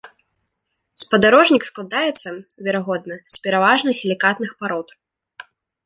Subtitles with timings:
[1.01, 2.29] Спадарожнік складаецца,
[2.69, 4.87] верагодна, з пераважна сілікатных парод.